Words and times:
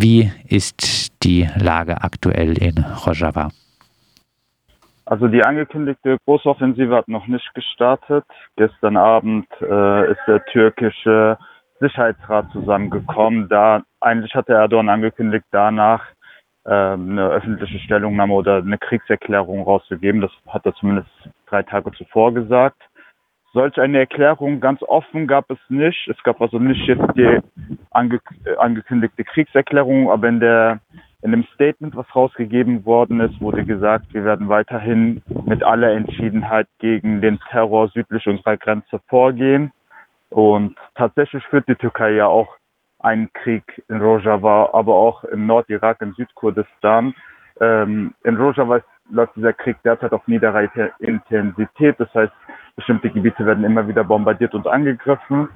Wie 0.00 0.30
ist 0.48 1.24
die 1.24 1.48
Lage 1.60 2.02
aktuell 2.02 2.56
in 2.56 2.78
Rojava? 3.04 3.48
Also 5.06 5.26
die 5.26 5.42
angekündigte 5.42 6.18
Großoffensive 6.24 6.94
hat 6.94 7.08
noch 7.08 7.26
nicht 7.26 7.52
gestartet. 7.54 8.24
Gestern 8.54 8.96
Abend 8.96 9.48
äh, 9.60 10.12
ist 10.12 10.20
der 10.28 10.44
türkische 10.52 11.36
Sicherheitsrat 11.80 12.46
zusammengekommen. 12.52 13.48
Da 13.48 13.82
eigentlich 14.00 14.32
hatte 14.36 14.52
Erdogan 14.52 14.88
angekündigt, 14.88 15.46
danach 15.50 16.04
äh, 16.64 16.70
eine 16.70 17.30
öffentliche 17.30 17.80
Stellungnahme 17.80 18.34
oder 18.34 18.58
eine 18.58 18.78
Kriegserklärung 18.78 19.64
rauszugeben. 19.64 20.20
Das 20.20 20.30
hat 20.46 20.64
er 20.64 20.74
zumindest 20.74 21.10
drei 21.48 21.64
Tage 21.64 21.90
zuvor 21.90 22.32
gesagt. 22.32 22.80
Solch 23.52 23.78
eine 23.78 23.98
Erklärung 23.98 24.60
ganz 24.60 24.82
offen 24.82 25.26
gab 25.26 25.50
es 25.50 25.58
nicht. 25.68 26.08
Es 26.08 26.22
gab 26.22 26.40
also 26.40 26.58
nicht 26.58 26.86
jetzt 26.86 27.04
die 27.16 27.40
ange 27.90 28.20
angekündigte 28.58 29.24
Kriegserklärung, 29.24 30.10
aber 30.10 30.28
in 30.28 30.40
der 30.40 30.80
in 31.22 31.32
dem 31.32 31.44
Statement, 31.54 31.96
was 31.96 32.14
rausgegeben 32.14 32.84
worden 32.84 33.20
ist, 33.20 33.40
wurde 33.40 33.64
gesagt, 33.64 34.14
wir 34.14 34.24
werden 34.24 34.48
weiterhin 34.48 35.22
mit 35.46 35.64
aller 35.64 35.92
Entschiedenheit 35.92 36.68
gegen 36.78 37.20
den 37.20 37.40
Terror 37.50 37.88
südlich 37.88 38.26
unserer 38.28 38.56
Grenze 38.56 39.00
vorgehen. 39.08 39.72
Und 40.30 40.76
tatsächlich 40.94 41.44
führt 41.46 41.66
die 41.68 41.74
Türkei 41.74 42.12
ja 42.12 42.26
auch 42.26 42.54
einen 43.00 43.32
Krieg 43.32 43.82
in 43.88 44.00
Rojava, 44.00 44.70
aber 44.72 44.94
auch 44.94 45.24
im 45.24 45.46
Nordirak, 45.46 46.00
in 46.02 46.12
Südkurdistan. 46.12 47.14
Ähm, 47.60 48.14
in 48.22 48.36
Rojava 48.36 48.80
läuft 49.10 49.34
dieser 49.36 49.52
Krieg 49.52 49.76
derzeit 49.84 50.12
auf 50.12 50.26
niederer 50.28 50.68
Intensität. 51.00 51.96
Das 51.98 52.12
heißt, 52.14 52.32
bestimmte 52.78 53.10
Gebiete 53.10 53.44
werden 53.44 53.64
immer 53.64 53.88
wieder 53.88 54.04
bombardiert 54.04 54.54
und 54.54 54.68
angegriffen. 54.68 55.48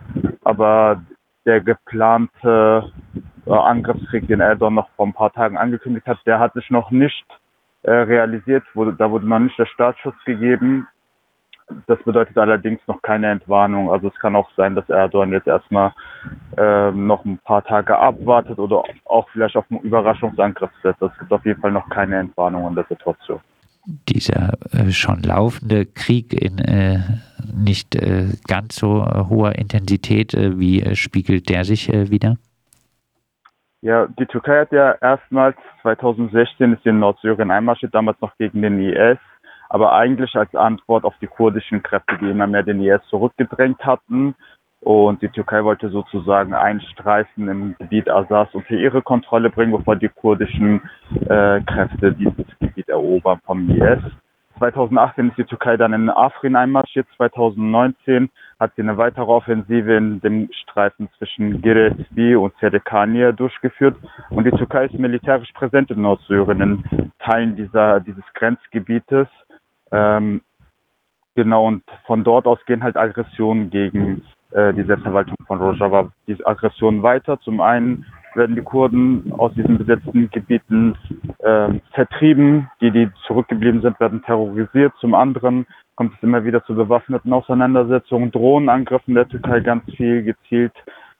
Aber 0.42 1.00
der 1.46 1.60
geplante 1.60 2.92
äh, 3.46 3.52
Angriffskrieg, 3.52 4.26
den 4.26 4.40
Erdogan 4.40 4.74
noch 4.74 4.88
vor 4.96 5.06
ein 5.06 5.12
paar 5.12 5.32
Tagen 5.32 5.56
angekündigt 5.56 6.06
hat, 6.06 6.18
der 6.26 6.40
hat 6.40 6.52
sich 6.54 6.68
noch 6.70 6.90
nicht 6.90 7.24
äh, 7.82 7.92
realisiert. 7.92 8.64
Wurde, 8.74 8.94
da 8.94 9.10
wurde 9.10 9.28
noch 9.28 9.38
nicht 9.38 9.56
der 9.56 9.66
Startschuss 9.66 10.14
gegeben. 10.24 10.88
Das 11.86 12.02
bedeutet 12.02 12.36
allerdings 12.36 12.80
noch 12.88 13.00
keine 13.02 13.30
Entwarnung. 13.30 13.92
Also 13.92 14.08
es 14.08 14.14
kann 14.16 14.34
auch 14.34 14.50
sein, 14.56 14.74
dass 14.74 14.88
Erdogan 14.90 15.30
jetzt 15.30 15.46
erstmal 15.46 15.92
äh, 16.56 16.90
noch 16.90 17.24
ein 17.24 17.38
paar 17.38 17.62
Tage 17.62 17.96
abwartet 17.96 18.58
oder 18.58 18.82
auch 19.04 19.28
vielleicht 19.30 19.56
auf 19.56 19.64
einen 19.70 19.80
Überraschungsangriff 19.80 20.72
setzt. 20.82 21.00
Es 21.00 21.16
gibt 21.18 21.32
auf 21.32 21.46
jeden 21.46 21.60
Fall 21.60 21.70
noch 21.70 21.88
keine 21.88 22.18
Entwarnung 22.18 22.66
in 22.66 22.74
der 22.74 22.84
Situation. 22.88 23.40
Dieser 23.84 24.52
äh, 24.72 24.90
schon 24.92 25.22
laufende 25.22 25.86
Krieg 25.86 26.32
in 26.32 26.58
äh, 26.58 27.00
nicht 27.52 27.96
äh, 27.96 28.28
ganz 28.46 28.76
so 28.76 29.04
hoher 29.28 29.56
Intensität, 29.56 30.34
äh, 30.34 30.58
wie 30.58 30.94
spiegelt 30.94 31.48
der 31.48 31.64
sich 31.64 31.88
wieder? 31.88 32.36
Ja, 33.80 34.06
die 34.06 34.26
Türkei 34.26 34.60
hat 34.60 34.70
ja 34.70 34.92
erstmals 34.92 35.56
2016 35.82 36.74
ist 36.74 36.86
in 36.86 37.00
Nordsyrien 37.00 37.50
einmarschiert, 37.50 37.92
damals 37.92 38.20
noch 38.20 38.36
gegen 38.38 38.62
den 38.62 38.78
IS, 38.78 39.18
aber 39.68 39.92
eigentlich 39.92 40.36
als 40.36 40.54
Antwort 40.54 41.04
auf 41.04 41.14
die 41.20 41.26
kurdischen 41.26 41.82
Kräfte, 41.82 42.16
die 42.18 42.30
immer 42.30 42.46
mehr 42.46 42.62
den 42.62 42.80
IS 42.80 43.00
zurückgedrängt 43.10 43.84
hatten. 43.84 44.36
Und 44.82 45.22
die 45.22 45.28
Türkei 45.28 45.62
wollte 45.62 45.90
sozusagen 45.90 46.54
einstreifen 46.54 47.48
im 47.48 47.76
Gebiet 47.78 48.10
Assas 48.10 48.48
unter 48.52 48.74
ihre 48.74 49.00
Kontrolle 49.00 49.48
bringen, 49.48 49.72
bevor 49.72 49.96
die 49.96 50.08
kurdischen 50.08 50.82
äh, 51.28 51.60
Kräfte 51.62 52.12
dieses 52.12 52.46
erobern 52.92 53.40
vom 53.44 53.68
IS. 53.68 54.00
2018 54.58 55.30
ist 55.30 55.38
die 55.38 55.44
Türkei 55.44 55.76
dann 55.76 55.92
in 55.92 56.08
Afrin 56.08 56.54
einmarschiert. 56.54 57.08
2019 57.16 58.30
hat 58.60 58.72
sie 58.76 58.82
eine 58.82 58.96
weitere 58.96 59.24
Offensive 59.24 59.92
in 59.96 60.20
dem 60.20 60.48
Streifen 60.52 61.08
zwischen 61.18 61.60
Giretzbi 61.62 62.36
und 62.36 62.54
Serekania 62.60 63.32
durchgeführt. 63.32 63.96
Und 64.30 64.44
die 64.44 64.52
Türkei 64.52 64.86
ist 64.86 64.94
militärisch 64.94 65.50
präsent 65.52 65.90
in 65.90 66.02
Nordsyrien, 66.02 66.60
in 66.60 67.12
Teilen 67.18 67.56
dieser, 67.56 68.00
dieses 68.00 68.24
Grenzgebietes. 68.34 69.26
Ähm, 69.90 70.42
genau, 71.34 71.66
und 71.66 71.82
von 72.06 72.22
dort 72.22 72.46
aus 72.46 72.64
gehen 72.66 72.84
halt 72.84 72.96
Aggressionen 72.96 73.70
gegen 73.70 74.22
äh, 74.52 74.72
die 74.74 74.84
Selbstverwaltung 74.84 75.36
von 75.46 75.58
Rojava. 75.58 76.12
Diese 76.28 76.46
Aggressionen 76.46 77.02
weiter. 77.02 77.40
Zum 77.40 77.60
einen 77.60 78.06
werden 78.36 78.56
die 78.56 78.62
Kurden 78.62 79.32
aus 79.36 79.52
diesen 79.54 79.78
besetzten 79.78 80.30
Gebieten 80.30 80.96
äh, 81.38 81.68
vertrieben. 81.92 82.70
Die, 82.80 82.90
die 82.90 83.10
zurückgeblieben 83.26 83.82
sind, 83.82 83.98
werden 84.00 84.22
terrorisiert. 84.22 84.92
Zum 85.00 85.14
anderen 85.14 85.66
kommt 85.96 86.14
es 86.14 86.22
immer 86.22 86.44
wieder 86.44 86.64
zu 86.64 86.74
bewaffneten 86.74 87.32
Auseinandersetzungen, 87.32 88.32
Drohnenangriffen 88.32 89.14
der 89.14 89.28
Türkei 89.28 89.60
ganz 89.60 89.84
viel 89.96 90.22
gezielt 90.22 90.72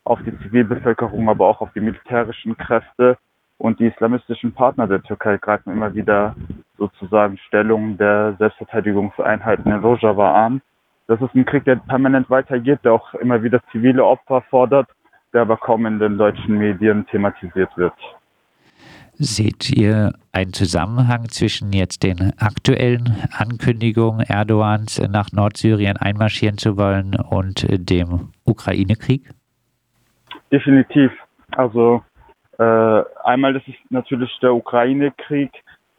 auf 0.04 0.20
die 0.24 0.36
Zivilbevölkerung, 0.38 1.28
aber 1.28 1.46
auch 1.46 1.60
auf 1.60 1.72
die 1.74 1.80
militärischen 1.80 2.56
Kräfte. 2.56 3.16
Und 3.58 3.78
die 3.78 3.86
islamistischen 3.86 4.52
Partner 4.52 4.88
der 4.88 5.02
Türkei 5.02 5.36
greifen 5.36 5.72
immer 5.72 5.94
wieder 5.94 6.34
sozusagen 6.78 7.38
Stellung 7.46 7.96
der 7.96 8.34
Selbstverteidigungseinheiten 8.38 9.70
in 9.70 9.78
Rojava 9.78 10.46
an. 10.46 10.62
Das 11.06 11.20
ist 11.20 11.34
ein 11.34 11.44
Krieg, 11.44 11.64
der 11.64 11.76
permanent 11.76 12.28
weitergeht, 12.28 12.80
der 12.82 12.94
auch 12.94 13.14
immer 13.14 13.42
wieder 13.42 13.60
zivile 13.70 14.04
Opfer 14.04 14.42
fordert 14.50 14.88
der 15.32 15.43
aber 15.43 15.56
kaum 15.56 15.87
in 15.87 15.98
den 15.98 16.19
deutschen 16.19 16.59
Medien 16.59 17.06
thematisiert 17.06 17.70
wird. 17.76 17.94
Seht 19.15 19.70
ihr 19.70 20.15
einen 20.32 20.53
Zusammenhang 20.53 21.28
zwischen 21.28 21.72
jetzt 21.72 22.03
den 22.03 22.32
aktuellen 22.38 23.16
Ankündigungen 23.37 24.26
Erdogans 24.26 25.00
nach 25.10 25.31
Nordsyrien 25.32 25.97
einmarschieren 25.97 26.59
zu 26.59 26.76
wollen 26.76 27.15
und 27.15 27.66
dem 27.69 28.32
Ukraine-Krieg? 28.44 29.28
Definitiv. 30.50 31.12
Also 31.53 32.03
äh, 32.59 33.03
einmal 33.25 33.56
ist 33.56 33.66
natürlich 33.91 34.31
der 34.41 34.54
Ukraine-Krieg, 34.54 35.53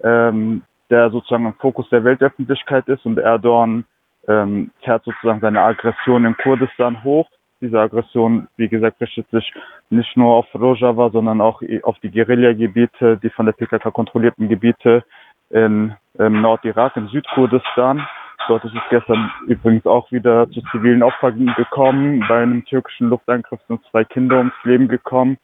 ähm, 0.03 0.63
der 0.89 1.09
sozusagen 1.11 1.45
im 1.45 1.53
Fokus 1.53 1.87
der 1.89 2.03
Weltöffentlichkeit 2.03 2.87
ist 2.87 3.05
und 3.05 3.19
Erdogan 3.19 3.85
ähm, 4.27 4.71
kehrt 4.81 5.03
sozusagen 5.05 5.39
seine 5.39 5.61
Aggression 5.61 6.25
in 6.25 6.35
Kurdistan 6.37 7.03
hoch 7.03 7.29
diese 7.63 7.79
Aggression, 7.79 8.47
wie 8.57 8.67
gesagt, 8.67 9.01
richtet 9.01 9.29
sich 9.31 9.53
nicht 9.89 10.15
nur 10.17 10.35
auf 10.35 10.45
Rojava, 10.53 11.09
sondern 11.09 11.41
auch 11.41 11.61
auf 11.83 11.97
die 11.99 12.11
Guerillagebiete, 12.11 13.17
die 13.17 13.29
von 13.29 13.45
der 13.45 13.53
PKK 13.53 13.91
kontrollierten 13.91 14.49
Gebiete 14.49 15.03
in, 15.49 15.95
im 16.19 16.41
Nordirak, 16.41 16.95
in 16.97 17.07
Südkurdistan. 17.07 18.05
Dort 18.47 18.65
ist 18.65 18.75
es 18.75 18.81
gestern 18.89 19.31
übrigens 19.47 19.85
auch 19.85 20.11
wieder 20.11 20.49
zu 20.51 20.61
zivilen 20.71 21.01
Opfern 21.01 21.53
gekommen. 21.55 22.25
Bei 22.27 22.43
einem 22.43 22.65
türkischen 22.65 23.09
Luftangriff 23.09 23.61
sind 23.67 23.81
zwei 23.89 24.03
Kinder 24.03 24.39
ums 24.39 24.53
Leben 24.63 24.89
gekommen. 24.89 25.37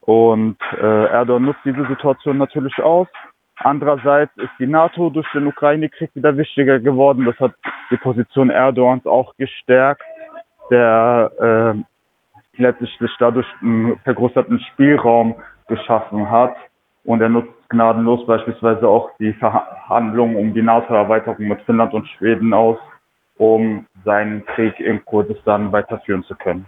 Und 0.00 0.58
äh, 0.78 1.06
Erdogan 1.06 1.46
nutzt 1.46 1.64
diese 1.64 1.86
Situation 1.86 2.36
natürlich 2.36 2.78
aus. 2.82 3.08
Andererseits 3.56 4.36
ist 4.36 4.50
die 4.58 4.66
NATO 4.66 5.08
durch 5.08 5.30
den 5.32 5.46
Ukraine-Krieg 5.46 6.10
wieder 6.14 6.36
wichtiger 6.36 6.80
geworden. 6.80 7.24
Das 7.24 7.38
hat 7.38 7.54
die 7.90 7.96
Position 7.96 8.50
Erdogans 8.50 9.06
auch 9.06 9.34
gestärkt 9.36 10.02
der 10.70 11.74
äh, 11.76 12.60
letztlich 12.60 12.90
dadurch 13.18 13.46
einen 13.60 13.98
vergrößerten 14.00 14.60
Spielraum 14.72 15.34
geschaffen 15.68 16.30
hat. 16.30 16.54
Und 17.04 17.20
er 17.20 17.28
nutzt 17.28 17.52
gnadenlos 17.68 18.26
beispielsweise 18.26 18.88
auch 18.88 19.10
die 19.18 19.32
Verhandlungen 19.34 20.36
um 20.36 20.54
die 20.54 20.62
NATO-Erweiterung 20.62 21.48
mit 21.48 21.60
Finnland 21.62 21.92
und 21.92 22.08
Schweden 22.08 22.54
aus, 22.54 22.78
um 23.36 23.86
seinen 24.04 24.44
Krieg 24.46 24.78
in 24.80 25.04
Kurdistan 25.04 25.72
weiterführen 25.72 26.22
zu 26.24 26.34
können. 26.34 26.66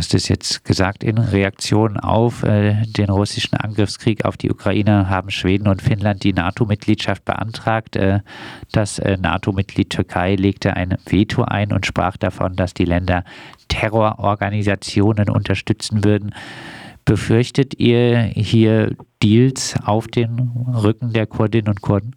Hast 0.00 0.14
es 0.14 0.30
jetzt 0.30 0.64
gesagt, 0.64 1.04
in 1.04 1.18
Reaktion 1.18 1.98
auf 1.98 2.42
äh, 2.42 2.86
den 2.86 3.10
russischen 3.10 3.58
Angriffskrieg 3.58 4.24
auf 4.24 4.38
die 4.38 4.50
Ukraine 4.50 5.10
haben 5.10 5.28
Schweden 5.28 5.68
und 5.68 5.82
Finnland 5.82 6.24
die 6.24 6.32
NATO-Mitgliedschaft 6.32 7.26
beantragt. 7.26 7.96
Äh, 7.96 8.20
das 8.72 8.98
äh, 8.98 9.18
NATO-Mitglied 9.18 9.90
Türkei 9.90 10.36
legte 10.36 10.74
ein 10.74 10.96
Veto 11.06 11.42
ein 11.42 11.70
und 11.70 11.84
sprach 11.84 12.16
davon, 12.16 12.56
dass 12.56 12.72
die 12.72 12.86
Länder 12.86 13.24
Terrororganisationen 13.68 15.28
unterstützen 15.28 16.02
würden. 16.02 16.34
Befürchtet 17.04 17.78
ihr 17.78 18.20
hier 18.20 18.96
Deals 19.22 19.78
auf 19.84 20.08
den 20.08 20.50
Rücken 20.82 21.12
der 21.12 21.26
Kurdinnen 21.26 21.68
und 21.68 21.82
Kurden? 21.82 22.16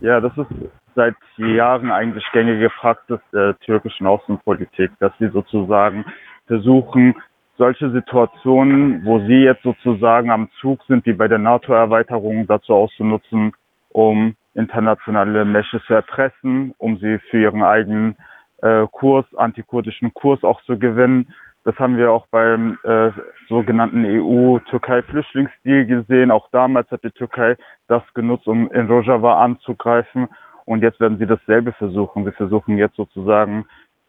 Ja, 0.00 0.22
das 0.22 0.32
ist 0.38 0.48
seit 0.94 1.16
Jahren 1.36 1.90
eigentlich 1.90 2.24
gängige 2.32 2.70
Praxis 2.70 3.20
der 3.34 3.58
türkischen 3.58 4.06
Außenpolitik, 4.06 4.92
dass 5.00 5.12
sie 5.18 5.28
sozusagen 5.28 6.06
versuchen, 6.46 7.14
solche 7.58 7.90
Situationen, 7.90 9.04
wo 9.04 9.18
sie 9.20 9.44
jetzt 9.44 9.62
sozusagen 9.62 10.30
am 10.30 10.48
Zug 10.60 10.82
sind, 10.88 11.06
wie 11.06 11.12
bei 11.12 11.28
der 11.28 11.38
NATO-Erweiterung, 11.38 12.46
dazu 12.46 12.74
auszunutzen, 12.74 13.52
um 13.90 14.34
internationale 14.54 15.44
Mächte 15.44 15.82
zu 15.86 15.94
erpressen, 15.94 16.74
um 16.78 16.98
sie 16.98 17.18
für 17.30 17.40
ihren 17.40 17.62
eigenen 17.62 18.16
äh, 18.62 18.86
Kurs, 18.90 19.26
antikurdischen 19.36 20.12
Kurs 20.14 20.42
auch 20.44 20.62
zu 20.62 20.78
gewinnen. 20.78 21.28
Das 21.64 21.78
haben 21.78 21.96
wir 21.96 22.12
auch 22.12 22.26
beim 22.28 22.78
äh, 22.84 23.10
sogenannten 23.48 24.04
EU-Türkei-Flüchtlingsdeal 24.04 25.86
gesehen. 25.86 26.30
Auch 26.30 26.48
damals 26.50 26.90
hat 26.90 27.02
die 27.04 27.10
Türkei 27.10 27.56
das 27.88 28.02
genutzt, 28.14 28.46
um 28.46 28.70
in 28.70 28.86
Rojava 28.86 29.42
anzugreifen. 29.42 30.28
Und 30.64 30.82
jetzt 30.82 31.00
werden 31.00 31.18
sie 31.18 31.26
dasselbe 31.26 31.72
versuchen. 31.72 32.24
Sie 32.24 32.32
versuchen 32.32 32.78
jetzt 32.78 32.96
sozusagen 32.96 33.66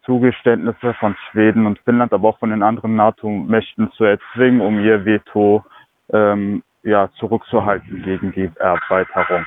Zugeständnisse 0.07 0.95
von 0.95 1.15
Schweden 1.30 1.68
und 1.68 1.80
Finnland, 1.80 2.13
aber 2.13 2.30
auch 2.30 2.39
von 2.39 2.50
den 2.50 2.63
anderen 2.63 2.95
NATO-Mächten 2.95 3.92
zu 3.92 4.06
erzwingen, 4.06 4.62
um 4.62 4.80
ihr 4.80 5.06
Veto 5.06 5.63
ähm, 6.12 6.63
ja, 6.83 7.09
zurückzuhalten 7.19 8.01
gegen 8.04 8.31
die 8.31 8.50
Erweiterung. 8.56 9.45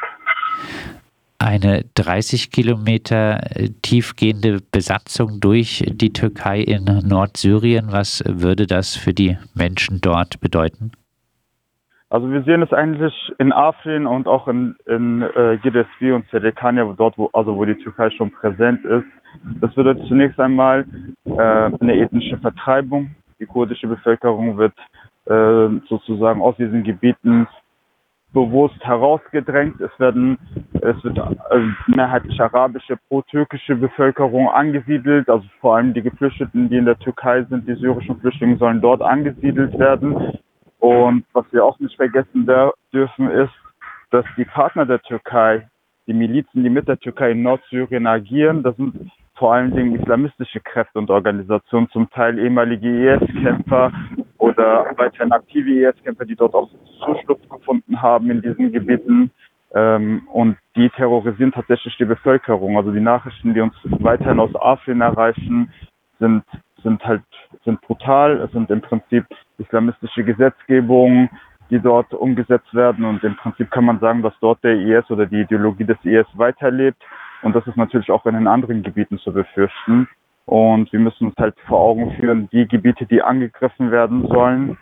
Eine 1.39 1.85
30 1.95 2.53
Kilometer 2.53 3.41
äh, 3.57 3.71
tiefgehende 3.81 4.59
Besatzung 4.71 5.41
durch 5.41 5.83
die 5.89 6.13
Türkei 6.13 6.61
in 6.61 6.85
Nordsyrien, 6.85 7.91
was 7.91 8.23
würde 8.27 8.67
das 8.67 8.95
für 8.95 9.15
die 9.15 9.39
Menschen 9.55 10.03
dort 10.03 10.41
bedeuten? 10.41 10.93
Also 12.11 12.31
wir 12.31 12.43
sehen 12.43 12.61
es 12.61 12.73
eigentlich 12.73 13.15
in 13.39 13.53
Afrin 13.53 14.07
und 14.07 14.27
auch 14.27 14.49
in, 14.49 14.77
in 14.87 15.23
äh, 15.23 15.57
Gidesvi 15.63 16.13
und 16.13 16.29
Serekania, 16.31 16.85
dort 16.99 17.17
wo 17.17 17.31
also 17.33 17.57
wo 17.57 17.65
die 17.65 17.77
Türkei 17.77 18.11
schon 18.11 18.31
präsent 18.33 18.85
ist. 18.85 19.07
Das 19.61 19.75
bedeutet 19.75 20.07
zunächst 20.09 20.39
einmal 20.41 20.85
äh, 21.25 21.31
eine 21.33 21.97
ethnische 21.97 22.39
Vertreibung. 22.39 23.11
Die 23.39 23.47
kurdische 23.47 23.87
Bevölkerung 23.87 24.57
wird 24.59 24.75
äh, 25.27 25.69
sozusagen 25.89 26.43
aus 26.43 26.57
diesen 26.57 26.83
Gebieten 26.83 27.47
bewusst 28.33 28.79
herausgedrängt. 28.85 29.81
Es 29.81 29.91
werden, 29.99 30.39
es 30.75 31.03
wird 31.03 31.19
äh, 31.19 31.61
mehrheitlich 31.87 32.41
arabische, 32.41 32.97
pro-türkische 33.09 33.77
Bevölkerung 33.77 34.49
angesiedelt, 34.49 35.29
also 35.29 35.45
vor 35.61 35.77
allem 35.77 35.95
die 35.95 36.03
Geflüchteten, 36.03 36.69
die 36.69 36.77
in 36.77 36.85
der 36.85 36.99
Türkei 36.99 37.43
sind, 37.45 37.67
die 37.67 37.75
syrischen 37.75 38.21
Flüchtlinge 38.21 38.57
sollen 38.57 38.81
dort 38.81 39.03
angesiedelt 39.03 39.79
werden. 39.79 40.39
Und 40.79 41.25
was 41.33 41.45
wir 41.51 41.65
auch 41.65 41.79
nicht 41.79 41.97
vergessen 41.97 42.49
dürfen, 42.93 43.31
ist, 43.31 43.53
dass 44.11 44.25
die 44.37 44.45
Partner 44.45 44.87
der 44.87 45.01
Türkei, 45.03 45.69
die 46.07 46.15
Milizen, 46.15 46.65
die 46.65 46.71
mit 46.71 46.89
der 46.89 46.99
Türkei 46.99 47.33
in 47.33 47.43
Nordsyrien 47.43 48.07
agieren, 48.07 48.63
das 48.63 48.77
sind 48.77 49.11
vor 49.41 49.55
allen 49.55 49.75
Dingen 49.75 49.99
islamistische 49.99 50.61
Kräfte 50.61 50.99
und 50.99 51.09
Organisationen, 51.09 51.89
zum 51.89 52.11
Teil 52.11 52.39
ehemalige 52.39 53.15
IS-Kämpfer 53.15 53.91
oder 54.37 54.85
weiterhin 54.99 55.33
aktive 55.33 55.71
IS-Kämpfer, 55.71 56.27
die 56.27 56.37
dort 56.37 56.55
auch 56.55 56.69
Zuschluss 57.03 57.41
gefunden 57.49 58.03
haben 58.03 58.31
in 58.31 58.43
diesen 58.43 58.71
Gebieten. 58.71 59.31
Ähm, 59.73 60.29
und 60.31 60.59
die 60.77 60.91
terrorisieren 60.91 61.53
tatsächlich 61.53 61.97
die 61.97 62.05
Bevölkerung. 62.05 62.77
Also 62.77 62.93
die 62.93 63.01
Nachrichten, 63.01 63.55
die 63.55 63.63
uns 63.63 63.73
weiterhin 64.01 64.41
aus 64.41 64.55
Afrin 64.57 65.01
erreichen, 65.01 65.73
sind, 66.19 66.45
sind 66.83 67.03
halt, 67.03 67.23
sind 67.65 67.81
brutal. 67.81 68.43
Es 68.43 68.53
sind 68.53 68.71
im 68.71 68.83
Prinzip 68.83 69.25
islamistische 69.57 70.23
Gesetzgebungen, 70.23 71.31
die 71.71 71.81
dort 71.81 72.13
umgesetzt 72.13 72.75
werden. 72.75 73.07
Und 73.07 73.25
im 73.25 73.37
Prinzip 73.37 73.71
kann 73.71 73.87
man 73.87 74.01
sagen, 74.01 74.21
dass 74.21 74.35
dort 74.43 74.63
der 74.63 74.75
IS 74.75 75.11
oder 75.11 75.25
die 75.25 75.41
Ideologie 75.41 75.85
des 75.85 75.99
IS 76.05 76.27
weiterlebt. 76.35 77.03
Und 77.43 77.55
das 77.55 77.67
ist 77.67 77.77
natürlich 77.77 78.11
auch 78.11 78.27
in 78.27 78.35
den 78.35 78.47
anderen 78.47 78.83
Gebieten 78.83 79.19
zu 79.19 79.33
befürchten. 79.33 80.09
Und 80.47 80.93
wir 80.93 81.01
müssen 81.01 81.29
uns 81.29 81.37
halt 81.39 81.55
vor 81.67 81.81
Augen 81.81 82.13
führen, 82.17 82.49
die 82.51 82.67
Gebiete, 82.67 83.07
die 83.07 83.23
angegriffen 83.23 83.91
werden 83.91 84.27
sollen, 84.27 84.79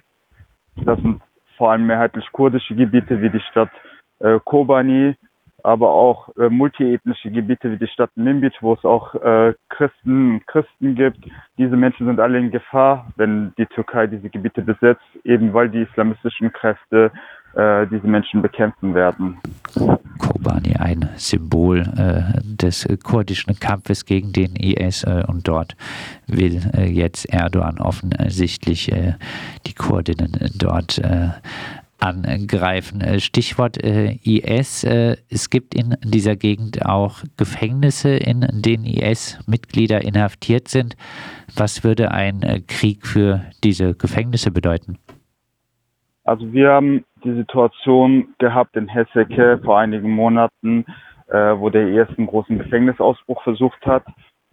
das 0.85 0.99
sind 1.01 1.21
vor 1.57 1.73
allem 1.73 1.87
mehrheitlich 1.87 2.31
kurdische 2.33 2.75
Gebiete 2.75 3.21
wie 3.21 3.31
die 3.31 3.41
Stadt 3.51 3.71
äh, 4.21 4.39
Kobani, 4.45 5.17
aber 5.63 5.91
auch 5.91 6.29
äh, 6.37 6.49
multiethnische 6.49 7.31
Gebiete 7.31 7.73
wie 7.73 7.79
die 7.79 7.89
Stadt 7.89 8.11
Nimbic, 8.15 8.55
wo 8.61 8.75
es 8.75 8.85
auch 8.85 9.15
äh, 9.17 9.55
Christen 9.69 10.35
und 10.35 10.47
Christen 10.47 10.95
gibt. 10.95 11.19
Diese 11.59 11.77
Menschen 11.77 12.07
sind 12.07 12.21
alle 12.21 12.39
in 12.39 12.51
Gefahr, 12.51 13.13
wenn 13.17 13.53
die 13.59 13.67
Türkei 13.67 14.07
diese 14.07 14.31
Gebiete 14.31 14.63
besetzt, 14.63 15.03
eben 15.25 15.53
weil 15.53 15.69
die 15.69 15.83
islamistischen 15.83 16.53
Kräfte 16.53 17.11
diese 17.57 18.07
Menschen 18.07 18.41
bekämpfen 18.41 18.95
werden. 18.95 19.39
Kobani, 20.19 20.77
ein 20.77 21.09
Symbol 21.17 21.81
äh, 21.81 22.41
des 22.45 22.87
kurdischen 23.03 23.59
Kampfes 23.59 24.05
gegen 24.05 24.33
den 24.33 24.57
IS 24.57 25.05
äh, 25.05 25.25
und 25.27 25.49
dort 25.49 25.77
will 26.27 26.61
äh, 26.77 26.87
jetzt 26.87 27.33
Erdogan 27.33 27.79
offensichtlich 27.79 28.93
äh, 28.93 29.15
die 29.67 29.75
Kurdinnen 29.75 30.37
dort 30.57 30.99
äh, 30.99 31.29
angreifen. 32.01 33.03
Stichwort 33.19 33.77
IS. 33.77 34.85
es 34.85 35.51
gibt 35.51 35.75
in 35.75 35.97
dieser 36.05 36.37
Gegend 36.37 36.87
auch 36.87 37.25
Gefängnisse, 37.37 38.11
in 38.11 38.47
denen 38.53 38.85
IS-Mitglieder 38.85 40.03
inhaftiert 40.03 40.69
sind. 40.69 40.97
Was 41.57 41.83
würde 41.83 42.13
ein 42.13 42.63
Krieg 42.69 43.05
für 43.05 43.43
diese 43.65 43.95
Gefängnisse 43.95 44.53
bedeuten? 44.53 44.97
Also 46.29 46.53
wir 46.53 46.73
haben 46.73 47.07
die 47.25 47.33
Situation 47.33 48.35
gehabt 48.37 48.77
in 48.77 48.87
Hesseke 48.87 49.59
vor 49.65 49.79
einigen 49.79 50.11
Monaten, 50.11 50.85
äh, 51.29 51.57
wo 51.57 51.71
der 51.71 51.87
einen 51.87 52.27
großen 52.27 52.59
Gefängnisausbruch 52.59 53.43
versucht 53.45 53.87
hat. 53.87 54.05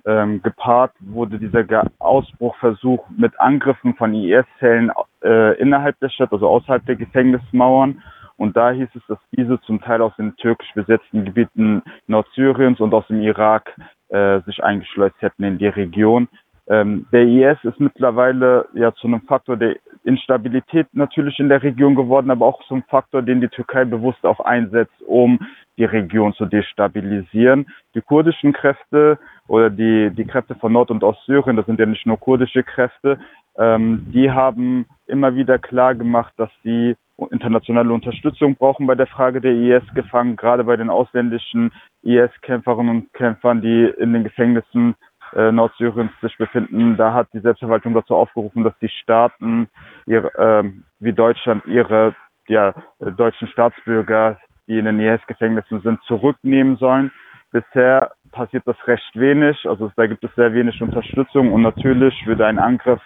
Ähm, 0.05 0.41
gepaart 0.41 0.93
wurde 1.01 1.37
dieser 1.37 1.65
Ausbruchversuch 1.99 3.03
mit 3.17 3.37
Angriffen 3.41 3.93
von 3.95 4.13
IS-Zellen 4.13 4.89
äh, 5.21 5.59
innerhalb 5.59 5.99
der 5.99 6.07
Stadt, 6.07 6.31
also 6.31 6.47
außerhalb 6.47 6.85
der 6.85 6.95
Gefängnismauern. 6.95 8.01
Und 8.37 8.55
da 8.55 8.71
hieß 8.71 8.89
es, 8.95 9.01
dass 9.09 9.19
diese 9.35 9.59
zum 9.61 9.81
Teil 9.81 10.01
aus 10.01 10.15
den 10.15 10.33
türkisch 10.37 10.71
besetzten 10.75 11.25
Gebieten 11.25 11.83
Nordsyriens 12.07 12.79
und 12.79 12.93
aus 12.93 13.07
dem 13.07 13.21
Irak 13.21 13.75
äh, 14.07 14.39
sich 14.45 14.63
eingeschleust 14.63 15.15
hätten 15.19 15.43
in 15.43 15.57
die 15.57 15.67
Region. 15.67 16.29
Ähm, 16.67 17.05
der 17.11 17.23
IS 17.23 17.63
ist 17.63 17.79
mittlerweile 17.79 18.67
ja 18.73 18.91
zu 18.93 19.07
einem 19.07 19.21
Faktor 19.21 19.55
der 19.55 19.75
Instabilität 20.03 20.87
natürlich 20.93 21.39
in 21.39 21.49
der 21.49 21.61
Region 21.61 21.95
geworden, 21.95 22.31
aber 22.31 22.45
auch 22.45 22.63
zum 22.67 22.83
Faktor, 22.83 23.21
den 23.21 23.41
die 23.41 23.49
Türkei 23.49 23.85
bewusst 23.85 24.25
auch 24.25 24.39
einsetzt, 24.39 25.01
um 25.05 25.39
die 25.77 25.85
Region 25.85 26.33
zu 26.33 26.45
destabilisieren. 26.45 27.67
Die 27.93 28.01
kurdischen 28.01 28.53
Kräfte 28.53 29.19
oder 29.47 29.69
die, 29.69 30.09
die 30.11 30.25
Kräfte 30.25 30.55
von 30.55 30.73
Nord- 30.73 30.91
und 30.91 31.03
Ostsyrien, 31.03 31.55
das 31.55 31.65
sind 31.65 31.79
ja 31.79 31.85
nicht 31.85 32.05
nur 32.05 32.19
kurdische 32.19 32.63
Kräfte, 32.63 33.19
ähm, 33.57 34.07
die 34.11 34.31
haben 34.31 34.85
immer 35.05 35.35
wieder 35.35 35.59
klar 35.59 35.95
gemacht, 35.95 36.33
dass 36.37 36.49
sie 36.63 36.95
internationale 37.31 37.93
Unterstützung 37.93 38.55
brauchen 38.55 38.87
bei 38.87 38.95
der 38.95 39.07
Frage 39.07 39.39
der 39.39 39.53
IS-Gefangen, 39.53 40.35
gerade 40.35 40.65
bei 40.65 40.75
den 40.75 40.89
ausländischen 40.89 41.71
IS-Kämpferinnen 42.03 42.89
und 42.89 43.13
Kämpfern, 43.13 43.61
die 43.61 43.85
in 43.97 44.11
den 44.11 44.23
Gefängnissen 44.23 44.95
äh, 45.33 45.51
Nordsyriens 45.51 46.11
sich 46.21 46.37
befinden. 46.37 46.97
Da 46.97 47.13
hat 47.13 47.27
die 47.33 47.39
Selbstverwaltung 47.39 47.93
dazu 47.93 48.15
aufgerufen, 48.15 48.63
dass 48.63 48.77
die 48.79 48.89
Staaten 48.89 49.67
ihre, 50.05 50.27
äh, 50.35 50.71
wie 50.99 51.13
Deutschland 51.13 51.65
ihre 51.65 52.15
ja, 52.47 52.73
deutschen 52.99 53.47
Staatsbürger, 53.47 54.37
die 54.67 54.77
in 54.77 54.85
den 54.85 54.99
IS-Gefängnissen 54.99 55.81
sind, 55.81 56.01
zurücknehmen 56.03 56.77
sollen. 56.77 57.11
Bisher 57.51 58.11
passiert 58.31 58.63
das 58.65 58.75
recht 58.85 59.15
wenig, 59.15 59.65
also 59.67 59.91
da 59.95 60.07
gibt 60.07 60.23
es 60.23 60.35
sehr 60.35 60.53
wenig 60.53 60.81
Unterstützung 60.81 61.53
und 61.53 61.61
natürlich 61.61 62.13
würde 62.27 62.45
ein 62.45 62.59
Angriff 62.59 63.01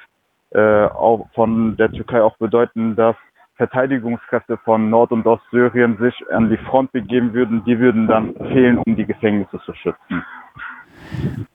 äh, 0.52 0.86
auch 0.86 1.28
von 1.36 1.78
der 1.78 1.92
Türkei 1.92 2.24
auch 2.24 2.38
bedeuten, 2.38 2.96
dass 2.96 3.16
Verteidigungskräfte 3.56 4.58
von 4.58 4.90
Nord- 4.90 5.12
und 5.12 5.28
Ostsyrien 5.28 5.98
sich 5.98 6.16
an 6.32 6.50
die 6.50 6.58
Front 6.58 6.92
begeben 6.94 7.34
würden, 7.34 7.64
die 7.66 7.78
würden 7.78 8.08
dann 8.08 8.34
fehlen, 8.34 8.78
um 8.78 8.96
die 8.96 9.06
Gefängnisse 9.06 9.60
zu 9.66 9.74
schützen. 9.74 10.24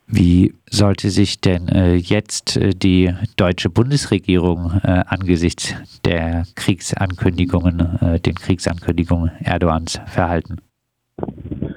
Wie 0.06 0.54
sollte 0.66 1.08
sich 1.08 1.40
denn 1.40 1.68
äh, 1.68 1.94
jetzt 1.94 2.56
äh, 2.56 2.70
die 2.70 3.14
deutsche 3.36 3.70
Bundesregierung 3.70 4.80
äh, 4.82 5.02
angesichts 5.06 5.74
der 6.04 6.44
Kriegsankündigungen, 6.56 7.98
äh, 8.00 8.20
den 8.20 8.34
Kriegsankündigungen 8.34 9.32
Erdogans 9.42 10.00
verhalten? 10.06 10.58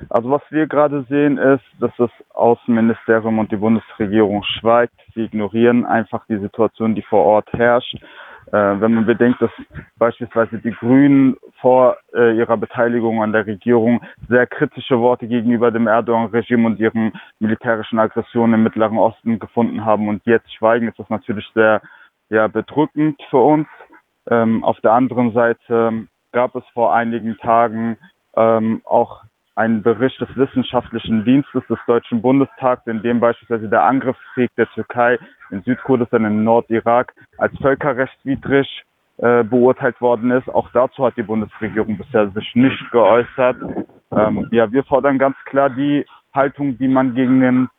Also 0.10 0.30
was 0.30 0.42
wir 0.50 0.68
gerade 0.68 1.06
sehen 1.10 1.38
ist, 1.38 1.64
dass 1.80 1.92
das 1.98 2.10
Außenministerium 2.34 3.40
und 3.40 3.52
die 3.52 3.58
Bundesregierung 3.58 4.44
schweigt. 4.44 4.96
Sie 5.14 5.22
ignorieren 5.22 5.86
einfach 5.86 6.26
die 6.28 6.40
Situation, 6.40 6.96
die 6.96 7.04
vor 7.04 7.24
Ort 7.24 7.52
herrscht. 7.54 7.98
Äh, 8.52 8.80
wenn 8.80 8.94
man 8.94 9.06
bedenkt, 9.06 9.42
dass 9.42 9.52
beispielsweise 9.98 10.60
die 10.60 10.72
Grünen 10.72 11.36
vor 11.60 11.98
äh, 12.14 12.38
ihrer 12.38 12.56
Beteiligung 12.56 13.22
an 13.22 13.34
der 13.34 13.46
Regierung 13.46 14.02
sehr 14.30 14.48
kritische 14.48 15.00
Worte 15.00 15.28
gegenüber 15.28 15.70
dem 15.70 15.88
Erdogan-Regime 15.88 16.66
und 16.66 16.80
ihren 16.80 17.12
militärischen 17.40 18.00
Aggressionen 18.00 18.56
im 18.56 18.64
Mittleren 18.64 18.98
Osten 18.98 19.40
gefunden 19.40 19.84
haben 19.84 20.08
und 20.08 20.26
jetzt 20.26 20.54
schweigen, 20.54 20.88
ist 20.88 20.98
das 20.98 21.10
natürlich 21.10 21.46
sehr 21.54 21.82
ja, 22.30 22.48
bedrückend 22.48 23.22
für 23.30 23.38
uns. 23.38 23.68
Ähm, 24.30 24.64
auf 24.64 24.80
der 24.80 24.94
anderen 24.94 25.34
Seite 25.34 26.08
gab 26.32 26.56
es 26.56 26.64
vor 26.74 26.94
einigen 26.94 27.38
Tagen 27.38 27.98
ähm, 28.38 28.82
auch 28.86 29.24
einen 29.58 29.82
Bericht 29.82 30.22
des 30.22 30.30
Wissenschaftlichen 30.36 31.26
Dienstes 31.26 31.64
des 31.68 31.80
Deutschen 31.88 32.22
Bundestags, 32.22 32.86
in 32.86 33.02
dem 33.02 33.20
beispielsweise 33.20 33.68
der 33.68 33.84
Angriffskrieg 33.84 34.52
der 34.56 34.70
Türkei 34.70 35.18
in 35.50 35.64
Südkurdistan, 35.64 36.26
in 36.26 36.44
Nordirak 36.44 37.14
als 37.40 37.58
völkerrechtswidrig 37.60 38.84
äh, 39.18 39.44
beurteilt 39.44 40.00
worden 40.00 40.30
ist. 40.30 40.48
Auch 40.48 40.70
dazu 40.74 41.04
hat 41.04 41.18
die 41.18 41.24
Bundesregierung 41.24 41.98
bisher 41.98 42.30
sich 42.30 42.54
nicht 42.54 42.92
geäußert. 42.92 43.58
Ähm, 44.12 44.48
ja, 44.52 44.72
wir 44.72 44.84
fordern 44.84 45.18
ganz 45.18 45.36
klar 45.46 45.72
die 45.72 46.06
Haltung, 46.36 46.78
die 46.78 46.88
man 46.88 47.16
gegen, 47.16 47.42
den, 47.42 47.70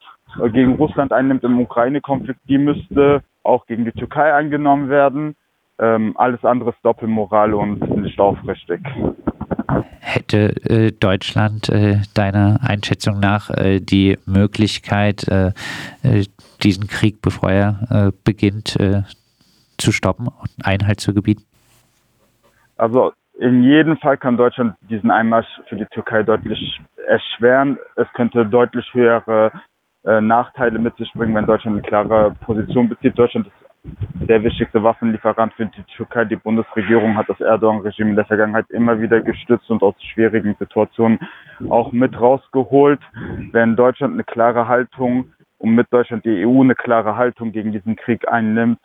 äh, 0.42 0.50
gegen 0.50 0.74
Russland 0.74 1.12
einnimmt 1.12 1.44
im 1.44 1.60
Ukraine-Konflikt, 1.60 2.40
die 2.48 2.58
müsste 2.58 3.22
auch 3.44 3.66
gegen 3.66 3.84
die 3.84 3.92
Türkei 3.92 4.34
eingenommen 4.34 4.88
werden. 4.88 5.36
Ähm, 5.78 6.14
alles 6.16 6.44
andere 6.44 6.70
ist 6.70 6.84
Doppelmoral 6.84 7.54
und 7.54 7.80
nicht 7.98 8.18
aufrichtig. 8.18 8.80
Hätte 10.00 10.54
äh, 10.68 10.92
Deutschland 10.92 11.68
äh, 11.68 11.98
deiner 12.14 12.60
Einschätzung 12.62 13.20
nach 13.20 13.50
äh, 13.50 13.80
die 13.80 14.18
Möglichkeit, 14.26 15.28
äh, 15.28 15.52
äh, 16.02 16.24
diesen 16.62 16.86
Krieg, 16.88 17.22
bevor 17.22 17.50
er 17.50 18.12
beginnt, 18.24 18.76
zu 19.76 19.92
stoppen 19.92 20.26
und 20.26 20.50
Einhalt 20.64 20.98
zu 20.98 21.14
gebieten? 21.14 21.44
Also 22.76 23.12
in 23.38 23.62
jedem 23.62 23.96
Fall 23.98 24.16
kann 24.16 24.36
Deutschland 24.36 24.74
diesen 24.90 25.12
Einmarsch 25.12 25.46
für 25.68 25.76
die 25.76 25.86
Türkei 25.86 26.24
deutlich 26.24 26.80
erschweren. 27.06 27.78
Es 27.94 28.08
könnte 28.14 28.44
deutlich 28.44 28.92
höhere 28.92 29.52
äh, 30.04 30.20
Nachteile 30.20 30.78
mit 30.78 30.96
sich 30.96 31.12
bringen, 31.12 31.34
wenn 31.34 31.46
Deutschland 31.46 31.76
eine 31.76 31.86
klare 31.86 32.34
Position 32.40 32.88
bezieht. 32.88 33.18
Deutschland 33.18 33.46
ist 33.46 33.57
der 34.20 34.42
wichtigste 34.42 34.82
Waffenlieferant 34.82 35.54
für 35.54 35.66
die 35.66 35.82
Türkei. 35.96 36.24
Die 36.24 36.36
Bundesregierung 36.36 37.16
hat 37.16 37.28
das 37.28 37.40
Erdogan-Regime 37.40 38.10
in 38.10 38.16
der 38.16 38.26
Vergangenheit 38.26 38.68
immer 38.70 39.00
wieder 39.00 39.20
gestützt 39.20 39.70
und 39.70 39.82
aus 39.82 39.94
schwierigen 40.12 40.54
Situationen 40.58 41.18
auch 41.68 41.92
mit 41.92 42.18
rausgeholt. 42.20 43.00
Wenn 43.52 43.76
Deutschland 43.76 44.14
eine 44.14 44.24
klare 44.24 44.68
Haltung 44.68 45.32
und 45.58 45.74
mit 45.74 45.86
Deutschland 45.92 46.24
die 46.24 46.46
EU 46.46 46.62
eine 46.62 46.74
klare 46.74 47.16
Haltung 47.16 47.52
gegen 47.52 47.72
diesen 47.72 47.96
Krieg 47.96 48.28
einnimmt, 48.28 48.80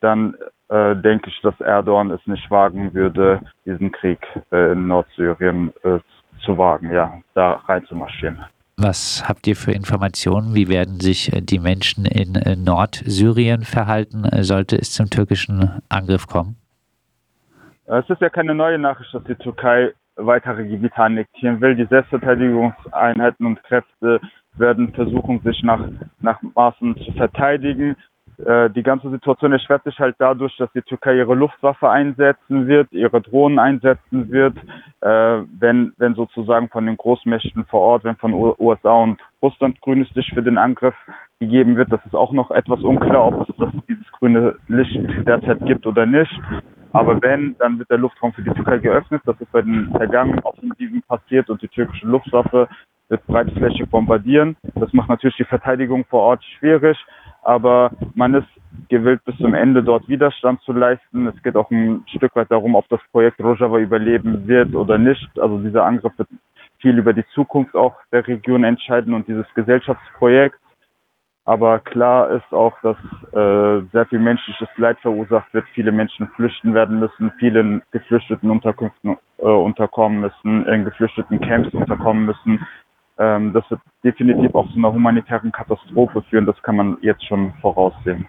dann 0.00 0.34
äh, 0.68 0.96
denke 0.96 1.30
ich, 1.30 1.40
dass 1.42 1.58
Erdogan 1.60 2.10
es 2.10 2.26
nicht 2.26 2.50
wagen 2.50 2.94
würde, 2.94 3.40
diesen 3.64 3.92
Krieg 3.92 4.18
äh, 4.52 4.72
in 4.72 4.86
Nordsyrien 4.86 5.72
äh, 5.82 5.98
zu 6.44 6.58
wagen, 6.58 6.92
ja, 6.92 7.20
da 7.34 7.62
reinzumarschieren. 7.66 8.44
Was 8.76 9.28
habt 9.28 9.46
ihr 9.46 9.54
für 9.54 9.70
Informationen? 9.70 10.54
Wie 10.54 10.68
werden 10.68 10.98
sich 10.98 11.32
äh, 11.32 11.40
die 11.40 11.60
Menschen 11.60 12.06
in 12.06 12.34
äh, 12.34 12.56
Nordsyrien 12.56 13.62
verhalten, 13.62 14.24
äh, 14.24 14.42
sollte 14.42 14.76
es 14.76 14.90
zum 14.92 15.10
türkischen 15.10 15.80
Angriff 15.88 16.26
kommen? 16.26 16.56
Es 17.86 18.08
ist 18.08 18.20
ja 18.20 18.30
keine 18.30 18.54
neue 18.54 18.78
Nachricht, 18.78 19.14
dass 19.14 19.22
die 19.24 19.36
Türkei 19.36 19.92
weitere 20.16 20.66
Gebiete 20.66 20.96
annektieren 20.96 21.60
will. 21.60 21.76
Die 21.76 21.86
Selbstverteidigungseinheiten 21.86 23.46
und 23.46 23.62
Kräfte 23.62 24.20
werden 24.54 24.92
versuchen, 24.92 25.40
sich 25.42 25.62
nach, 25.62 25.86
nach 26.20 26.40
Maßen 26.42 26.96
zu 26.96 27.12
verteidigen. 27.12 27.96
Äh, 28.38 28.70
die 28.70 28.82
ganze 28.82 29.10
Situation 29.10 29.52
erschwert 29.52 29.84
sich 29.84 29.98
halt 29.98 30.16
dadurch, 30.18 30.56
dass 30.56 30.70
die 30.72 30.82
Türkei 30.82 31.16
ihre 31.16 31.34
Luftwaffe 31.34 31.88
einsetzen 31.88 32.66
wird, 32.66 32.92
ihre 32.92 33.20
Drohnen 33.20 33.58
einsetzen 33.58 34.30
wird, 34.30 34.56
äh, 35.00 35.42
wenn, 35.58 35.92
wenn 35.98 36.14
sozusagen 36.14 36.68
von 36.68 36.86
den 36.86 36.96
Großmächten 36.96 37.64
vor 37.66 37.80
Ort, 37.80 38.04
wenn 38.04 38.16
von 38.16 38.34
USA 38.34 38.92
und 38.92 39.20
Russland 39.42 39.80
grünes 39.80 40.12
Licht 40.14 40.34
für 40.34 40.42
den 40.42 40.58
Angriff 40.58 40.94
gegeben 41.38 41.76
wird. 41.76 41.92
Das 41.92 42.04
ist 42.06 42.14
auch 42.14 42.32
noch 42.32 42.50
etwas 42.50 42.80
unklar, 42.80 43.28
ob 43.28 43.48
es 43.48 43.56
das, 43.56 43.70
dieses 43.88 44.10
grüne 44.12 44.56
Licht 44.68 44.98
derzeit 45.26 45.64
gibt 45.66 45.86
oder 45.86 46.06
nicht. 46.06 46.32
Aber 46.92 47.20
wenn, 47.22 47.56
dann 47.58 47.78
wird 47.78 47.90
der 47.90 47.98
Luftraum 47.98 48.32
für 48.32 48.42
die 48.42 48.50
Türkei 48.50 48.78
geöffnet. 48.78 49.22
Das 49.26 49.40
ist 49.40 49.50
bei 49.50 49.62
den 49.62 49.90
vergangenen 49.90 50.40
Offensiven 50.40 51.02
passiert 51.02 51.50
und 51.50 51.60
die 51.60 51.68
türkische 51.68 52.06
Luftwaffe 52.06 52.68
wird 53.08 53.26
breitflächig 53.26 53.88
bombardieren. 53.90 54.56
Das 54.74 54.92
macht 54.92 55.08
natürlich 55.08 55.36
die 55.36 55.44
Verteidigung 55.44 56.04
vor 56.04 56.22
Ort 56.22 56.44
schwierig 56.58 56.96
aber 57.44 57.92
man 58.14 58.34
ist 58.34 58.48
gewillt, 58.88 59.24
bis 59.24 59.36
zum 59.38 59.54
Ende 59.54 59.82
dort 59.82 60.08
Widerstand 60.08 60.60
zu 60.62 60.72
leisten. 60.72 61.26
Es 61.26 61.42
geht 61.42 61.56
auch 61.56 61.70
ein 61.70 62.04
Stück 62.08 62.34
weit 62.36 62.50
darum, 62.50 62.74
ob 62.74 62.88
das 62.88 63.00
Projekt 63.12 63.40
Rojava 63.40 63.78
überleben 63.78 64.46
wird 64.46 64.74
oder 64.74 64.98
nicht. 64.98 65.28
Also 65.38 65.58
dieser 65.58 65.84
Angriff 65.84 66.12
wird 66.16 66.28
viel 66.78 66.98
über 66.98 67.12
die 67.12 67.26
Zukunft 67.34 67.74
auch 67.74 67.94
der 68.12 68.26
Region 68.26 68.64
entscheiden 68.64 69.14
und 69.14 69.26
dieses 69.28 69.46
Gesellschaftsprojekt. 69.54 70.58
Aber 71.46 71.78
klar 71.80 72.30
ist 72.30 72.52
auch, 72.52 72.72
dass 72.82 72.96
äh, 73.32 73.86
sehr 73.92 74.06
viel 74.08 74.18
menschliches 74.18 74.68
Leid 74.76 74.98
verursacht 75.00 75.52
wird. 75.52 75.66
Viele 75.74 75.92
Menschen 75.92 76.26
flüchten 76.28 76.72
werden 76.72 76.98
müssen, 77.00 77.32
viele 77.38 77.60
in 77.60 77.82
geflüchteten 77.90 78.50
Unterkünften 78.50 79.18
äh, 79.38 79.42
unterkommen 79.44 80.20
müssen, 80.20 80.66
in 80.66 80.84
geflüchteten 80.86 81.40
Camps 81.40 81.74
unterkommen 81.74 82.24
müssen. 82.24 82.66
Ähm, 83.18 83.52
das 83.52 83.68
wird 83.70 83.80
definitiv 84.02 84.54
auch 84.54 84.68
zu 84.70 84.76
einer 84.76 84.92
humanitären 84.92 85.52
Katastrophe 85.52 86.22
führen. 86.22 86.46
Das 86.46 86.60
kann 86.62 86.76
man 86.76 86.98
jetzt 87.00 87.24
schon 87.26 87.52
voraussehen. 87.60 88.26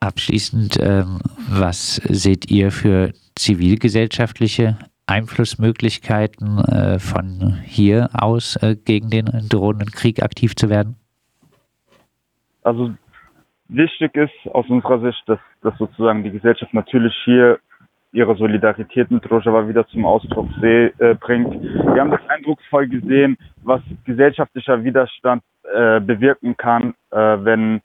Abschließend, 0.00 0.78
ähm, 0.80 1.20
was 1.48 1.96
seht 1.96 2.50
ihr 2.50 2.72
für 2.72 3.12
zivilgesellschaftliche 3.36 4.78
Einflussmöglichkeiten 5.06 6.58
äh, 6.58 6.98
von 6.98 7.60
hier 7.64 8.08
aus 8.14 8.56
äh, 8.56 8.76
gegen 8.76 9.10
den 9.10 9.26
drohenden 9.48 9.90
Krieg 9.90 10.22
aktiv 10.22 10.56
zu 10.56 10.70
werden? 10.70 10.96
Also 12.62 12.92
wichtig 13.68 14.14
ist 14.16 14.52
aus 14.52 14.68
unserer 14.68 15.00
Sicht, 15.00 15.22
dass, 15.26 15.40
dass 15.62 15.76
sozusagen 15.78 16.24
die 16.24 16.30
Gesellschaft 16.30 16.72
natürlich 16.72 17.14
hier 17.24 17.58
ihre 18.12 18.36
Solidarität 18.36 19.10
mit 19.10 19.28
Rojava 19.30 19.66
wieder 19.68 19.86
zum 19.88 20.04
Ausdruck 20.04 20.48
äh, 20.62 20.90
bringt. 21.14 21.62
Wir 21.62 22.00
haben 22.00 22.10
das 22.10 22.20
eindrucksvoll 22.28 22.86
gesehen, 22.86 23.36
was 23.62 23.80
gesellschaftlicher 24.04 24.84
Widerstand 24.84 25.42
äh, 25.64 26.00
bewirken 26.00 26.56
kann, 26.56 26.94
äh, 27.10 27.16
wenn 27.16 27.80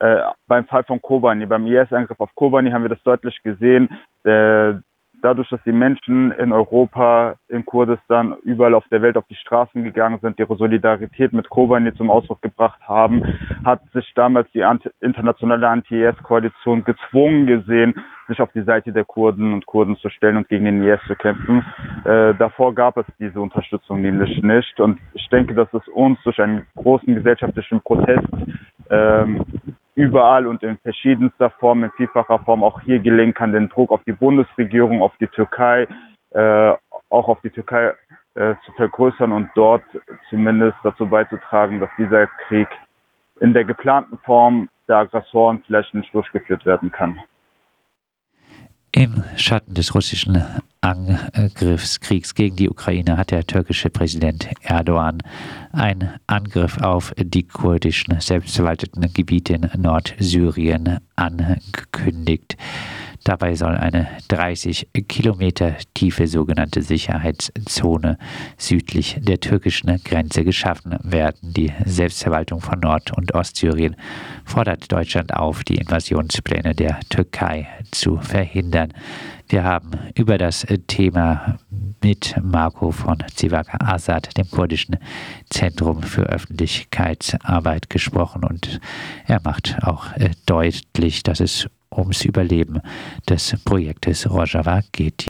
äh, 0.00 0.22
beim 0.46 0.66
Fall 0.66 0.84
von 0.84 1.00
Kobani, 1.00 1.46
beim 1.46 1.66
IS-Angriff 1.66 2.20
auf 2.20 2.34
Kobani 2.34 2.70
haben 2.70 2.82
wir 2.82 2.88
das 2.88 3.02
deutlich 3.02 3.40
gesehen. 3.42 3.88
Der, 4.24 4.82
dadurch, 5.22 5.48
dass 5.48 5.62
die 5.64 5.72
Menschen 5.72 6.32
in 6.32 6.52
Europa, 6.52 7.34
in 7.48 7.64
Kurdistan, 7.64 8.36
überall 8.42 8.74
auf 8.74 8.84
der 8.90 9.02
Welt 9.02 9.16
auf 9.16 9.26
die 9.28 9.34
Straßen 9.34 9.84
gegangen 9.84 10.18
sind, 10.20 10.38
ihre 10.38 10.56
Solidarität 10.56 11.32
mit 11.32 11.48
Kobani 11.48 11.94
zum 11.94 12.10
Ausdruck 12.10 12.42
gebracht 12.42 12.80
haben, 12.86 13.22
hat 13.64 13.80
sich 13.92 14.10
damals 14.14 14.50
die 14.52 14.64
internationale 15.00 15.68
Anti-IS-Koalition 15.68 16.84
gezwungen 16.84 17.46
gesehen, 17.46 17.94
sich 18.28 18.40
auf 18.40 18.52
die 18.52 18.62
Seite 18.62 18.92
der 18.92 19.04
Kurden 19.04 19.52
und 19.54 19.66
Kurden 19.66 19.96
zu 19.96 20.10
stellen 20.10 20.36
und 20.36 20.48
gegen 20.48 20.66
den 20.66 20.82
IS 20.82 21.00
zu 21.06 21.16
kämpfen. 21.16 21.64
Äh, 22.04 22.34
davor 22.34 22.74
gab 22.74 22.96
es 22.98 23.06
diese 23.18 23.40
Unterstützung 23.40 24.02
nämlich 24.02 24.42
nicht. 24.42 24.78
Und 24.80 25.00
ich 25.14 25.28
denke, 25.30 25.54
dass 25.54 25.72
es 25.72 25.86
uns 25.88 26.18
durch 26.24 26.38
einen 26.40 26.66
großen 26.76 27.14
gesellschaftlichen 27.14 27.80
Protest 27.80 28.28
ähm, 28.90 29.44
überall 29.98 30.46
und 30.46 30.62
in 30.62 30.78
verschiedenster 30.78 31.50
Form, 31.50 31.82
in 31.82 31.90
vielfacher 31.96 32.38
Form 32.38 32.62
auch 32.62 32.80
hier 32.82 33.00
gelingen 33.00 33.34
kann, 33.34 33.52
den 33.52 33.68
Druck 33.68 33.90
auf 33.90 34.00
die 34.04 34.12
Bundesregierung, 34.12 35.02
auf 35.02 35.12
die 35.20 35.26
Türkei, 35.26 35.88
äh, 36.30 36.72
auch 37.10 37.28
auf 37.28 37.40
die 37.42 37.50
Türkei 37.50 37.94
äh, 38.34 38.54
zu 38.64 38.72
vergrößern 38.76 39.32
und 39.32 39.50
dort 39.56 39.82
zumindest 40.30 40.76
dazu 40.84 41.06
beizutragen, 41.06 41.80
dass 41.80 41.90
dieser 41.98 42.28
Krieg 42.46 42.68
in 43.40 43.52
der 43.52 43.64
geplanten 43.64 44.18
Form 44.18 44.68
der 44.86 44.98
Aggressoren 44.98 45.62
vielleicht 45.66 45.92
nicht 45.94 46.14
durchgeführt 46.14 46.64
werden 46.64 46.92
kann. 46.92 47.18
Im 48.92 49.22
Schatten 49.36 49.74
des 49.74 49.94
russischen 49.94 50.42
Angriffskriegs 50.80 52.34
gegen 52.34 52.56
die 52.56 52.70
Ukraine 52.70 53.16
hat 53.16 53.30
der 53.30 53.46
türkische 53.46 53.90
Präsident 53.90 54.48
Erdogan 54.62 55.18
einen 55.72 56.10
Angriff 56.26 56.78
auf 56.78 57.12
die 57.16 57.42
kurdischen 57.42 58.18
selbstverwalteten 58.20 59.12
Gebiete 59.12 59.54
in 59.54 59.68
Nordsyrien 59.82 61.00
angekündigt. 61.16 62.56
Dabei 63.24 63.54
soll 63.54 63.76
eine 63.76 64.08
30 64.28 64.88
Kilometer 65.08 65.76
tiefe 65.94 66.26
sogenannte 66.26 66.82
Sicherheitszone 66.82 68.18
südlich 68.56 69.16
der 69.20 69.40
türkischen 69.40 70.02
Grenze 70.02 70.44
geschaffen 70.44 70.96
werden. 71.02 71.52
Die 71.52 71.72
Selbstverwaltung 71.84 72.60
von 72.60 72.80
Nord- 72.80 73.16
und 73.16 73.34
Ostsyrien 73.34 73.96
fordert 74.44 74.90
Deutschland 74.90 75.34
auf, 75.34 75.64
die 75.64 75.76
Invasionspläne 75.76 76.74
der 76.74 77.00
Türkei 77.08 77.68
zu 77.90 78.18
verhindern. 78.18 78.92
Wir 79.48 79.64
haben 79.64 79.92
über 80.14 80.36
das 80.36 80.66
Thema 80.88 81.58
mit 82.02 82.34
Marco 82.42 82.90
von 82.90 83.24
Zivaka 83.34 83.78
Azad, 83.80 84.36
dem 84.36 84.50
kurdischen 84.50 84.98
Zentrum 85.48 86.02
für 86.02 86.24
Öffentlichkeitsarbeit, 86.24 87.88
gesprochen 87.88 88.44
und 88.44 88.78
er 89.26 89.40
macht 89.42 89.78
auch 89.82 90.06
deutlich, 90.44 91.22
dass 91.22 91.40
es 91.40 91.68
ums 91.96 92.24
Überleben 92.24 92.80
des 93.28 93.56
Projektes 93.64 94.28
Rojava 94.30 94.82
geht. 94.92 95.27